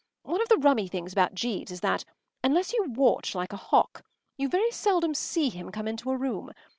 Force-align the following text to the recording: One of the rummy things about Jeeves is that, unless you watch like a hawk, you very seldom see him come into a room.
One 0.23 0.41
of 0.41 0.49
the 0.49 0.57
rummy 0.57 0.87
things 0.87 1.13
about 1.13 1.35
Jeeves 1.35 1.69
is 1.71 1.81
that, 1.81 2.05
unless 2.43 2.73
you 2.73 2.85
watch 2.89 3.35
like 3.35 3.53
a 3.53 3.55
hawk, 3.55 4.01
you 4.35 4.49
very 4.49 4.71
seldom 4.71 5.13
see 5.13 5.49
him 5.49 5.69
come 5.71 5.87
into 5.87 6.09
a 6.09 6.17
room. 6.17 6.51